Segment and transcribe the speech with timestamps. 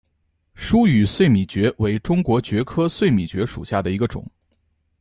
[0.55, 4.25] 疏羽碎米蕨为中国蕨科碎米蕨属下的一个种。